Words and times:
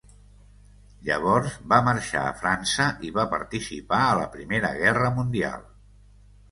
Llavors 1.09 1.59
va 1.73 1.79
marxar 1.89 2.25
a 2.31 2.33
França 2.41 2.89
i 3.11 3.15
va 3.21 3.29
participar 3.37 4.01
a 4.09 4.19
la 4.23 4.27
Primera 4.39 4.75
Guerra 4.83 5.15
Mundial. 5.21 5.69